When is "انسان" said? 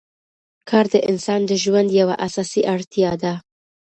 1.09-1.41